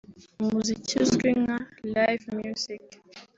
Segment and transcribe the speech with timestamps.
[0.43, 1.57] umuziki uzwi nka
[1.93, 2.85] Live Music